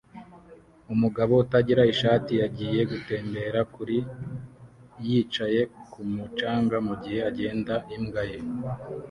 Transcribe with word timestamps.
Umugabo 0.93 1.33
utagira 1.43 1.81
ishati 1.93 2.33
yagiye 2.41 2.81
gutembera 2.91 3.59
kuri 3.73 3.97
yicaye 5.05 5.61
kumu 5.91 6.23
canga 6.37 6.77
mugihe 6.87 7.19
agenda 7.29 7.75
imbwa 7.95 8.23
ye 8.29 8.39